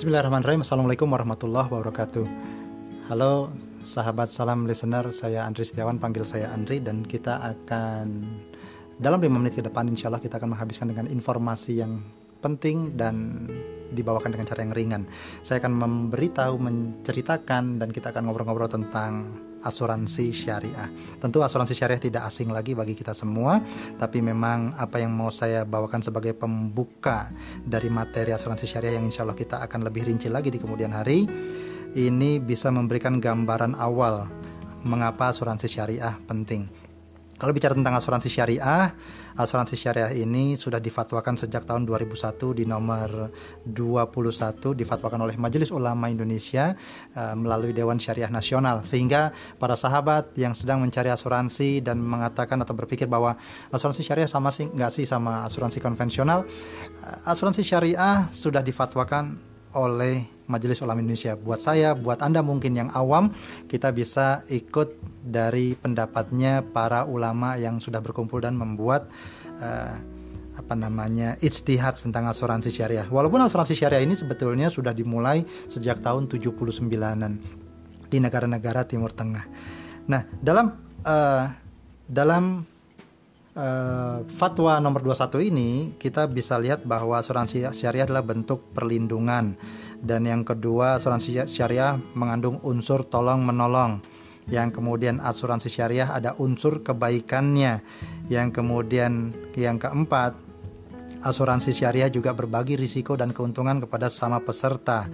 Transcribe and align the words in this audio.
Bismillahirrahmanirrahim. 0.00 0.64
Assalamualaikum 0.64 1.12
warahmatullahi 1.12 1.68
wabarakatuh. 1.68 2.24
Halo 3.12 3.52
sahabat 3.84 4.32
salam 4.32 4.64
listener, 4.64 5.12
saya 5.12 5.44
Andri 5.44 5.68
Setiawan, 5.68 6.00
panggil 6.00 6.24
saya 6.24 6.48
Andri 6.56 6.80
dan 6.80 7.04
kita 7.04 7.36
akan 7.36 8.24
dalam 8.96 9.20
5 9.20 9.28
menit 9.28 9.52
ke 9.52 9.60
depan 9.60 9.84
insya 9.92 10.08
Allah 10.08 10.24
kita 10.24 10.40
akan 10.40 10.56
menghabiskan 10.56 10.88
dengan 10.88 11.04
informasi 11.04 11.84
yang 11.84 12.00
penting 12.40 12.96
dan 12.96 13.44
dibawakan 13.92 14.32
dengan 14.32 14.48
cara 14.48 14.64
yang 14.64 14.72
ringan. 14.72 15.02
Saya 15.44 15.60
akan 15.60 15.76
memberitahu, 15.76 16.56
menceritakan 16.56 17.76
dan 17.76 17.92
kita 17.92 18.08
akan 18.08 18.24
ngobrol-ngobrol 18.24 18.72
tentang 18.72 19.36
asuransi 19.60 20.32
syariah. 20.32 20.88
Tentu 21.20 21.44
asuransi 21.44 21.76
syariah 21.76 22.00
tidak 22.00 22.26
asing 22.28 22.48
lagi 22.48 22.72
bagi 22.72 22.96
kita 22.96 23.12
semua, 23.12 23.60
tapi 24.00 24.24
memang 24.24 24.74
apa 24.76 25.00
yang 25.00 25.12
mau 25.12 25.28
saya 25.28 25.68
bawakan 25.68 26.00
sebagai 26.00 26.32
pembuka 26.32 27.28
dari 27.60 27.92
materi 27.92 28.32
asuransi 28.32 28.66
syariah 28.66 28.96
yang 28.96 29.06
insya 29.06 29.22
Allah 29.28 29.36
kita 29.36 29.60
akan 29.60 29.86
lebih 29.86 30.08
rinci 30.08 30.32
lagi 30.32 30.48
di 30.48 30.58
kemudian 30.58 30.92
hari, 30.96 31.28
ini 31.94 32.38
bisa 32.38 32.70
memberikan 32.70 33.18
gambaran 33.18 33.76
awal 33.76 34.26
mengapa 34.80 35.28
asuransi 35.28 35.68
syariah 35.68 36.16
penting. 36.24 36.79
Kalau 37.40 37.56
bicara 37.56 37.72
tentang 37.72 37.96
asuransi 37.96 38.28
syariah, 38.28 38.92
asuransi 39.32 39.72
syariah 39.72 40.12
ini 40.12 40.60
sudah 40.60 40.76
difatwakan 40.76 41.40
sejak 41.40 41.64
tahun 41.64 41.88
2001 41.88 42.36
di 42.52 42.68
nomor 42.68 43.32
21 43.64 44.76
difatwakan 44.76 45.24
oleh 45.24 45.40
Majelis 45.40 45.72
Ulama 45.72 46.12
Indonesia 46.12 46.76
uh, 47.16 47.32
melalui 47.32 47.72
Dewan 47.72 47.96
Syariah 47.96 48.28
Nasional. 48.28 48.84
Sehingga 48.84 49.32
para 49.56 49.72
sahabat 49.72 50.36
yang 50.36 50.52
sedang 50.52 50.84
mencari 50.84 51.08
asuransi 51.08 51.80
dan 51.80 52.04
mengatakan 52.04 52.60
atau 52.60 52.76
berpikir 52.76 53.08
bahwa 53.08 53.40
asuransi 53.72 54.04
syariah 54.04 54.28
sama 54.28 54.52
sih 54.52 54.68
nggak 54.68 54.92
sih 54.92 55.08
sama 55.08 55.48
asuransi 55.48 55.80
konvensional, 55.80 56.44
uh, 56.44 57.18
asuransi 57.24 57.64
syariah 57.64 58.28
sudah 58.28 58.60
difatwakan 58.60 59.49
oleh 59.74 60.26
Majelis 60.50 60.82
Ulama 60.82 60.98
Indonesia. 60.98 61.38
Buat 61.38 61.62
saya, 61.62 61.94
buat 61.94 62.18
Anda 62.20 62.42
mungkin 62.42 62.74
yang 62.74 62.90
awam, 62.90 63.30
kita 63.70 63.94
bisa 63.94 64.42
ikut 64.50 64.98
dari 65.22 65.78
pendapatnya 65.78 66.66
para 66.66 67.06
ulama 67.06 67.54
yang 67.54 67.78
sudah 67.78 68.02
berkumpul 68.02 68.42
dan 68.42 68.58
membuat 68.58 69.06
uh, 69.62 69.94
apa 70.58 70.74
namanya 70.74 71.38
ijtihad 71.38 71.96
tentang 72.02 72.26
asuransi 72.26 72.68
syariah. 72.74 73.06
Walaupun 73.06 73.38
asuransi 73.46 73.78
syariah 73.78 74.02
ini 74.02 74.18
sebetulnya 74.18 74.68
sudah 74.68 74.90
dimulai 74.90 75.46
sejak 75.70 76.02
tahun 76.02 76.26
79-an 76.26 77.32
di 78.10 78.18
negara-negara 78.18 78.84
Timur 78.90 79.14
Tengah. 79.14 79.46
Nah, 80.10 80.26
dalam 80.42 80.74
uh, 81.06 81.44
dalam 82.10 82.66
uh, 83.56 84.26
fatwa 84.30 84.78
nomor 84.78 85.02
21 85.02 85.50
ini 85.50 85.70
kita 85.98 86.26
bisa 86.30 86.58
lihat 86.58 86.86
bahwa 86.86 87.18
asuransi 87.18 87.70
syariah 87.74 88.06
adalah 88.06 88.22
bentuk 88.26 88.74
perlindungan. 88.74 89.54
Dan 90.00 90.24
yang 90.24 90.42
kedua 90.48 90.96
asuransi 90.96 91.44
syariah 91.50 92.00
mengandung 92.16 92.58
unsur 92.64 93.04
tolong 93.04 93.44
menolong 93.44 94.00
yang 94.50 94.74
kemudian 94.74 95.22
asuransi 95.22 95.70
syariah 95.70 96.10
ada 96.10 96.34
unsur 96.40 96.82
kebaikannya. 96.82 97.84
Yang 98.30 98.62
kemudian 98.62 99.34
yang 99.58 99.78
keempat 99.78 100.49
asuransi 101.20 101.72
syariah 101.72 102.08
juga 102.08 102.32
berbagi 102.32 102.76
risiko 102.76 103.16
dan 103.16 103.36
keuntungan 103.36 103.80
kepada 103.84 104.08
sama 104.08 104.40
peserta 104.40 105.08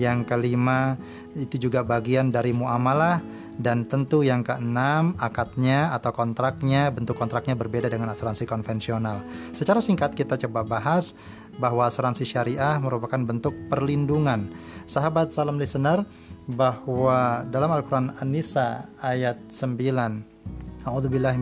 yang 0.00 0.24
kelima 0.24 0.96
itu 1.36 1.68
juga 1.68 1.84
bagian 1.84 2.32
dari 2.32 2.56
muamalah 2.56 3.20
dan 3.60 3.84
tentu 3.84 4.24
yang 4.24 4.40
keenam 4.40 5.12
akadnya 5.20 5.92
atau 5.92 6.16
kontraknya 6.16 6.88
bentuk 6.88 7.20
kontraknya 7.20 7.52
berbeda 7.52 7.92
dengan 7.92 8.08
asuransi 8.08 8.48
konvensional. 8.48 9.20
Secara 9.52 9.84
singkat 9.84 10.16
kita 10.16 10.40
coba 10.48 10.64
bahas 10.64 11.12
bahwa 11.60 11.84
asuransi 11.84 12.24
syariah 12.24 12.80
merupakan 12.80 13.20
bentuk 13.20 13.52
perlindungan. 13.68 14.48
Sahabat 14.88 15.36
salam 15.36 15.60
listener 15.60 16.08
bahwa 16.48 17.44
dalam 17.52 17.68
Al-Qur'an 17.68 18.16
An-Nisa 18.16 18.88
ayat 18.96 19.36
9 19.52 20.40
A'udzubillahi 20.80 21.36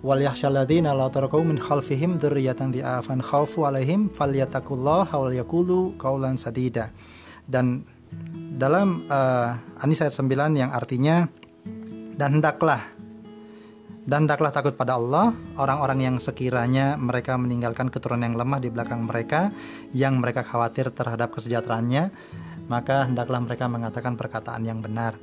wal 0.00 0.20
yakhshalladzina 0.20 0.96
la 0.96 1.12
tarakau 1.12 1.44
min 1.44 1.60
khalfihim 1.60 2.16
khaufu 3.20 3.68
alaihim 3.68 4.08
falyattaqullaha 4.12 5.14
wal 5.16 5.34
yaqulu 5.34 5.96
qaulan 6.00 6.40
sadida. 6.40 6.92
Dan 7.44 7.84
dalam 8.56 9.06
uh, 9.08 9.56
An-Nisa 9.80 10.08
ayat 10.08 10.16
9 10.18 10.60
yang 10.60 10.70
artinya 10.72 11.28
dan 12.16 12.40
hendaklah 12.40 12.82
dan 14.04 14.26
hendaklah 14.26 14.50
takut 14.50 14.74
pada 14.74 14.98
Allah 14.98 15.36
orang-orang 15.60 16.10
yang 16.10 16.16
sekiranya 16.18 16.98
mereka 16.98 17.38
meninggalkan 17.38 17.92
keturunan 17.92 18.32
yang 18.32 18.36
lemah 18.36 18.58
di 18.58 18.68
belakang 18.72 19.06
mereka 19.06 19.54
yang 19.94 20.18
mereka 20.18 20.42
khawatir 20.42 20.90
terhadap 20.90 21.30
kesejahteraannya 21.36 22.10
maka 22.70 23.06
hendaklah 23.06 23.42
mereka 23.42 23.66
mengatakan 23.66 24.14
perkataan 24.14 24.62
yang 24.62 24.78
benar. 24.78 25.18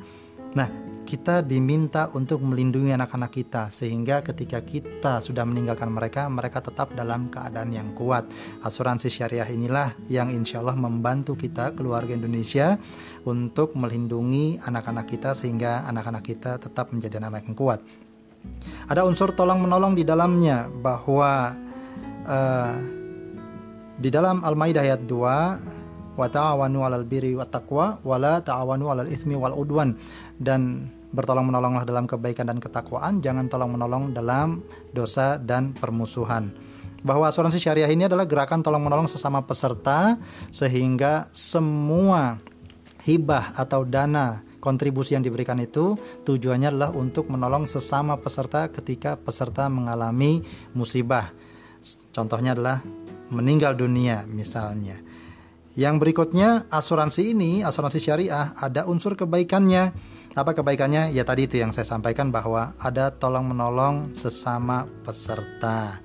Nah, 0.51 0.67
kita 1.07 1.39
diminta 1.39 2.11
untuk 2.11 2.43
melindungi 2.43 2.91
anak-anak 2.91 3.31
kita 3.31 3.71
sehingga 3.71 4.19
ketika 4.19 4.59
kita 4.59 5.23
sudah 5.23 5.47
meninggalkan 5.47 5.87
mereka, 5.87 6.27
mereka 6.27 6.59
tetap 6.59 6.91
dalam 6.91 7.31
keadaan 7.31 7.71
yang 7.71 7.95
kuat. 7.95 8.27
Asuransi 8.59 9.07
syariah 9.07 9.47
inilah 9.47 9.95
yang 10.11 10.27
insya 10.27 10.59
Allah 10.59 10.75
membantu 10.75 11.39
kita 11.39 11.71
keluarga 11.79 12.11
Indonesia 12.11 12.75
untuk 13.23 13.79
melindungi 13.79 14.59
anak-anak 14.59 15.07
kita 15.07 15.31
sehingga 15.31 15.87
anak-anak 15.87 16.27
kita 16.27 16.59
tetap 16.59 16.91
menjadi 16.91 17.23
anak, 17.23 17.47
yang 17.47 17.55
kuat. 17.55 17.79
Ada 18.91 19.07
unsur 19.07 19.31
tolong 19.31 19.63
menolong 19.63 19.95
di 19.95 20.03
dalamnya 20.03 20.67
bahwa 20.67 21.55
uh, 22.27 22.75
di 23.95 24.09
dalam 24.11 24.43
Al-Maidah 24.43 24.83
ayat 24.83 25.01
2 25.07 26.17
wa 26.17 26.27
ta'awanu 26.27 26.81
'alal 26.81 27.05
birri 27.05 27.37
wat 27.37 27.53
taqwa 27.53 28.01
wa 28.01 28.17
la 28.17 28.41
ta'awanu 28.41 28.89
'alal 28.89 29.09
itsmi 29.09 29.37
wal 29.37 29.53
udwan 29.53 29.93
dan 30.41 30.89
bertolong 31.11 31.47
menolonglah 31.47 31.87
dalam 31.87 32.05
kebaikan 32.05 32.47
dan 32.49 32.59
ketakwaan, 32.59 33.23
jangan 33.23 33.47
tolong 33.47 33.75
menolong 33.75 34.11
dalam 34.11 34.63
dosa 34.91 35.39
dan 35.39 35.71
permusuhan. 35.71 36.51
Bahwa 37.05 37.29
asuransi 37.29 37.61
syariah 37.61 37.87
ini 37.87 38.09
adalah 38.09 38.25
gerakan 38.25 38.65
tolong 38.65 38.83
menolong 38.83 39.07
sesama 39.07 39.45
peserta 39.45 40.17
sehingga 40.49 41.29
semua 41.31 42.41
hibah 43.05 43.55
atau 43.55 43.87
dana 43.87 44.43
kontribusi 44.59 45.15
yang 45.15 45.23
diberikan 45.23 45.61
itu 45.63 45.95
tujuannya 46.27 46.73
adalah 46.73 46.91
untuk 46.91 47.31
menolong 47.31 47.69
sesama 47.69 48.19
peserta 48.19 48.67
ketika 48.67 49.15
peserta 49.15 49.71
mengalami 49.71 50.43
musibah. 50.75 51.31
Contohnya 52.11 52.57
adalah 52.57 52.83
meninggal 53.31 53.77
dunia 53.79 54.27
misalnya. 54.27 54.99
Yang 55.77 55.95
berikutnya 56.01 56.65
asuransi 56.73 57.37
ini, 57.37 57.61
asuransi 57.61 58.01
syariah 58.01 58.57
ada 58.57 58.89
unsur 58.89 59.13
kebaikannya 59.13 59.93
apa 60.33 60.51
kebaikannya? 60.57 61.13
Ya 61.15 61.23
tadi 61.23 61.45
itu 61.45 61.61
yang 61.61 61.71
saya 61.71 61.87
sampaikan 61.87 62.33
bahwa 62.33 62.75
ada 62.81 63.13
tolong 63.13 63.47
menolong 63.53 64.17
sesama 64.17 64.89
peserta. 65.05 66.01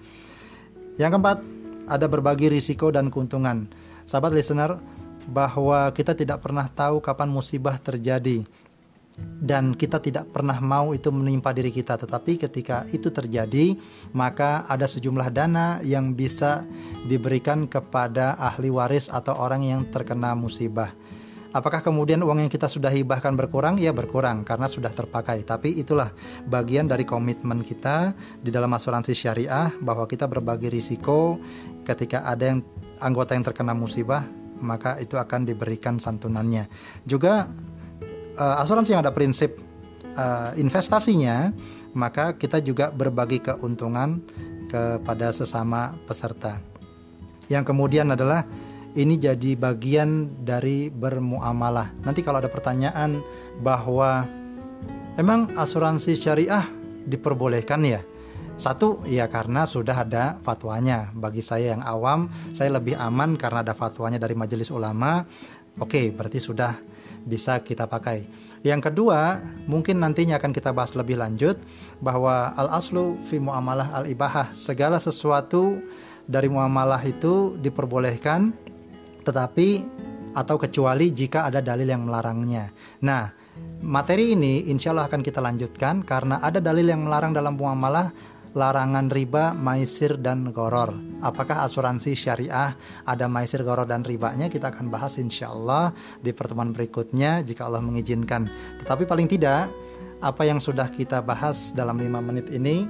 Yang 1.01 1.11
keempat, 1.19 1.39
ada 1.89 2.07
berbagi 2.07 2.53
risiko 2.53 2.93
dan 2.93 3.09
keuntungan. 3.09 3.67
Sahabat 4.05 4.37
listener, 4.37 4.77
bahwa 5.29 5.91
kita 5.95 6.15
tidak 6.19 6.43
pernah 6.43 6.67
tahu 6.67 6.99
kapan 6.99 7.31
musibah 7.31 7.79
terjadi 7.79 8.43
dan 9.21 9.77
kita 9.77 10.01
tidak 10.01 10.33
pernah 10.33 10.57
mau 10.59 10.97
itu 10.97 11.13
menimpa 11.13 11.53
diri 11.53 11.69
kita 11.69 12.01
tetapi 12.01 12.41
ketika 12.49 12.89
itu 12.91 13.13
terjadi 13.13 13.77
maka 14.17 14.65
ada 14.65 14.89
sejumlah 14.89 15.29
dana 15.29 15.85
yang 15.85 16.17
bisa 16.17 16.65
diberikan 17.05 17.69
kepada 17.69 18.41
ahli 18.41 18.73
waris 18.73 19.13
atau 19.13 19.37
orang 19.37 19.69
yang 19.69 19.83
terkena 19.93 20.33
musibah 20.33 20.97
Apakah 21.53 21.85
kemudian 21.85 22.25
uang 22.25 22.49
yang 22.49 22.49
kita 22.49 22.65
sudah 22.65 22.89
hibahkan 22.89 23.37
berkurang? 23.37 23.77
Ya 23.77 23.93
berkurang 23.93 24.41
karena 24.41 24.73
sudah 24.73 24.89
terpakai. 24.89 25.45
Tapi 25.45 25.77
itulah 25.77 26.09
bagian 26.49 26.89
dari 26.89 27.05
komitmen 27.05 27.61
kita 27.61 28.17
di 28.41 28.49
dalam 28.49 28.73
asuransi 28.73 29.13
syariah 29.13 29.69
bahwa 29.85 30.09
kita 30.09 30.25
berbagi 30.25 30.73
risiko 30.73 31.37
ketika 31.85 32.25
ada 32.25 32.57
yang 32.57 32.59
anggota 33.05 33.37
yang 33.37 33.45
terkena 33.45 33.77
musibah 33.77 34.25
maka 34.65 34.97
itu 34.97 35.21
akan 35.21 35.45
diberikan 35.45 36.01
santunannya. 36.01 36.73
Juga 37.05 37.53
uh, 38.41 38.63
asuransi 38.65 38.97
yang 38.97 39.05
ada 39.05 39.13
prinsip 39.13 39.61
uh, 40.17 40.57
investasinya 40.57 41.53
maka 41.93 42.33
kita 42.41 42.65
juga 42.65 42.89
berbagi 42.89 43.45
keuntungan 43.45 44.25
kepada 44.73 45.37
sesama 45.37 45.93
peserta. 46.09 46.65
Yang 47.53 47.77
kemudian 47.77 48.09
adalah 48.09 48.49
ini 48.93 49.17
jadi 49.17 49.57
bagian 49.57 50.29
dari 50.45 50.93
bermuamalah. 50.93 52.05
Nanti 52.05 52.21
kalau 52.21 52.45
ada 52.45 52.53
pertanyaan 52.53 53.25
bahwa 53.65 54.29
emang 55.17 55.49
asuransi 55.57 56.13
syariah 56.13 56.69
diperbolehkan 57.09 57.81
ya? 57.89 58.01
Satu, 58.61 59.01
ya 59.09 59.27
karena 59.33 59.65
sudah 59.65 60.05
ada 60.05 60.37
fatwanya. 60.45 61.09
Bagi 61.17 61.41
saya 61.41 61.73
yang 61.73 61.83
awam, 61.83 62.29
saya 62.53 62.69
lebih 62.77 62.95
aman 63.01 63.35
karena 63.41 63.65
ada 63.65 63.73
fatwanya 63.73 64.21
dari 64.21 64.37
majelis 64.37 64.69
ulama. 64.69 65.25
Oke, 65.81 66.13
berarti 66.13 66.37
sudah 66.37 66.77
bisa 67.25 67.59
kita 67.65 67.89
pakai. 67.89 68.29
Yang 68.63 68.93
kedua, 68.93 69.43
mungkin 69.67 69.99
nantinya 69.99 70.39
akan 70.39 70.53
kita 70.55 70.71
bahas 70.71 70.95
lebih 70.95 71.19
lanjut 71.19 71.59
bahwa 71.99 72.55
al 72.55 72.71
aslu 72.79 73.19
fi 73.27 73.43
muamalah 73.43 73.91
al 73.99 74.05
ibahah 74.07 74.55
segala 74.55 75.03
sesuatu 75.03 75.83
dari 76.31 76.47
muamalah 76.47 77.03
itu 77.03 77.59
diperbolehkan 77.59 78.55
tetapi 79.23 79.69
atau 80.33 80.57
kecuali 80.57 81.13
jika 81.13 81.49
ada 81.49 81.61
dalil 81.61 81.89
yang 81.89 82.09
melarangnya. 82.09 82.73
Nah, 83.05 83.29
materi 83.85 84.33
ini 84.33 84.69
insya 84.73 84.97
Allah 84.97 85.09
akan 85.09 85.21
kita 85.21 85.41
lanjutkan 85.45 86.01
karena 86.05 86.41
ada 86.41 86.59
dalil 86.59 86.89
yang 86.89 87.05
melarang 87.05 87.37
dalam 87.37 87.57
muamalah 87.57 88.33
larangan 88.53 89.09
riba, 89.09 89.57
maisir, 89.57 90.21
dan 90.21 90.53
goror. 90.53 90.93
Apakah 91.25 91.65
asuransi 91.65 92.13
syariah 92.13 92.77
ada 93.09 93.27
maisir, 93.29 93.65
goror, 93.65 93.89
dan 93.89 94.05
ribanya? 94.05 94.53
Kita 94.53 94.69
akan 94.69 94.93
bahas 94.93 95.17
insya 95.17 95.49
Allah 95.49 95.97
di 96.21 96.37
pertemuan 96.37 96.73
berikutnya 96.73 97.41
jika 97.45 97.65
Allah 97.69 97.81
mengizinkan. 97.81 98.49
Tetapi 98.85 99.09
paling 99.09 99.29
tidak, 99.29 99.73
apa 100.23 100.43
yang 100.47 100.61
sudah 100.61 100.87
kita 100.93 101.25
bahas 101.25 101.73
dalam 101.73 101.99
lima 101.99 102.21
menit 102.23 102.47
ini 102.53 102.87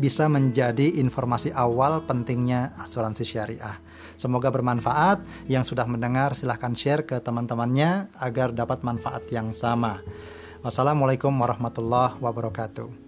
bisa 0.00 0.26
menjadi 0.26 0.98
informasi 0.98 1.52
awal 1.52 2.02
pentingnya 2.08 2.74
asuransi 2.80 3.24
syariah. 3.26 3.78
Semoga 4.14 4.50
bermanfaat. 4.50 5.22
Yang 5.50 5.74
sudah 5.74 5.86
mendengar 5.86 6.32
silahkan 6.38 6.72
share 6.72 7.04
ke 7.04 7.20
teman-temannya 7.20 8.10
agar 8.18 8.54
dapat 8.54 8.80
manfaat 8.86 9.26
yang 9.28 9.50
sama. 9.52 10.00
Wassalamualaikum 10.64 11.32
warahmatullahi 11.34 12.16
wabarakatuh. 12.18 13.03